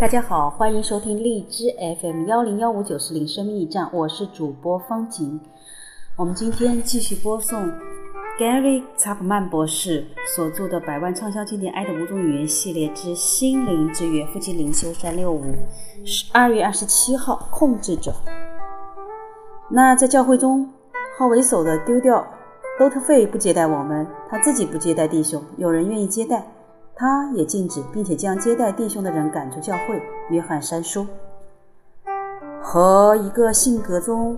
[0.00, 5.38] 大家好，欢迎收听荔枝 FM 幺零幺五九四零生命驿站，我是主播方景。
[6.16, 7.70] 我们今天继续播送
[8.38, 15.44] Gary 查普曼博士所著的百万畅销经典《爱的五种语言》系列之《心灵之约》，夫妻灵修三六五，
[16.06, 18.14] 十二月二十七号，控制者。
[19.68, 20.66] 那在教会中，
[21.18, 22.26] 好为首的丢掉
[22.78, 26.42] 都特费不接待我们，他自己不接待弟兄，有人愿意接待。
[27.00, 30.02] 他也禁止，并且将接待弟兄的人赶出教会。
[30.28, 31.06] 约翰三书
[32.60, 34.36] 和一个性格中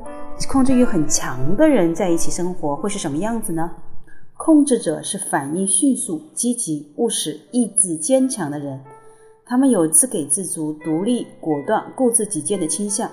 [0.48, 3.68] 控制欲很强的人在一起生活会是什么样子呢？
[4.36, 8.80] 控制者是反应迅速、积极、务实、意志坚强的人。
[9.44, 13.10] 他们有自给自足、独立、果断、固执己见的倾向。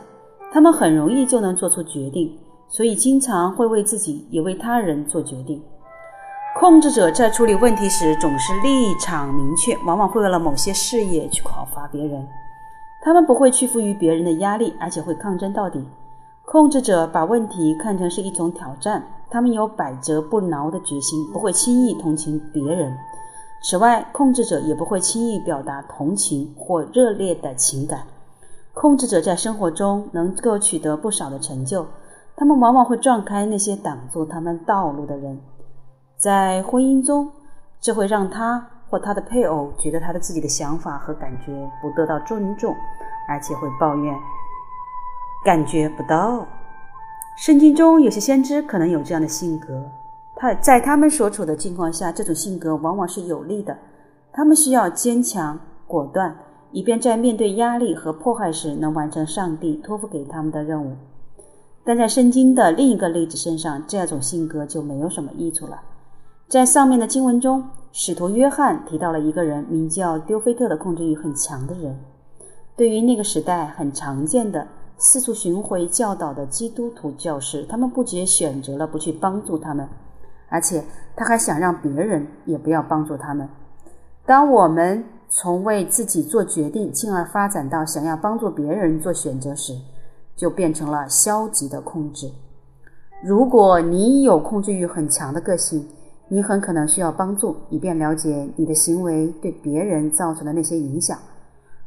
[0.53, 2.37] 他们很容易就能做出决定，
[2.67, 5.59] 所以经常会为自己也为他人做决定。
[6.59, 12.27] 控制者在处理问题时总是立场明确，往往会为了某些事业去考伐别人。
[13.01, 15.81] 他们不会屈服于别人的压力，而且会抗争到底。
[16.43, 22.93] 控制者把问题看成是一种挑战，他们有百折不挠的决心，不会轻易同情别人。
[23.63, 28.01] 此外，控制者也不会轻易表达同情或热烈的情感。
[28.73, 31.85] 控制者在生活中能够取得不少的成就，
[32.35, 35.39] 他们往往会撞开那些挡住他们道路的人。
[36.19, 37.31] 在婚姻中，
[37.79, 42.75] 这会让他或他的配偶觉得他的自己的想法和感觉不得到尊重，
[43.29, 44.13] 而且会抱怨
[45.45, 46.45] 感觉不到。
[47.37, 49.81] 圣经中有些先知可能有这样的性格，
[50.35, 53.77] 他在他们所处的境况下，这种性格往往是有利的。
[54.33, 56.35] 他们需要坚强果断，
[56.71, 60.97] 以便在面对压力和迫害时能完成上帝托付给他们的任务。
[61.85, 65.79] 但在圣经的另一个例子身上，这种性格就没有什么益处了。
[66.49, 71.95] 在上面的经文中，使徒约翰提到了一个人，名叫丢菲特的控制欲很强的人。
[72.75, 79.87] 对于那个时代很常见的四处巡回教导的基督徒教师，他们不仅选择了不去帮助他们，
[80.47, 80.83] 而且
[81.15, 83.47] 他还想让别人也不要帮助他们。
[84.25, 89.75] 当我们从为自己做决定，进而发展到想要帮助别人做选择时，
[90.35, 92.31] 就变成了消极的控制。
[93.23, 95.87] 如果你有控制欲很强的个性，
[96.31, 101.17] 你很可能需要帮助，以便了解你的行为对别人造成的那些影响。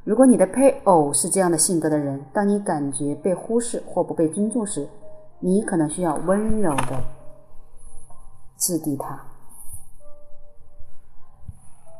[0.02, 4.88] 如果你的配偶是这样的性格的人，当你感觉被忽视或不被尊重时，
[5.38, 7.00] 你可能需要温柔的
[8.58, 9.16] 质地他。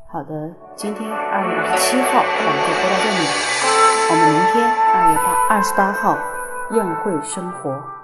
[0.09, 3.23] 好的，今天二月二十七号我们就播到这里，
[4.11, 6.19] 我们明天二月八二十八号
[6.73, 8.02] 宴会生活。